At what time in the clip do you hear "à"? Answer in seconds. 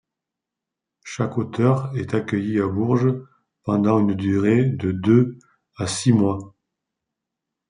2.59-2.67, 5.77-5.85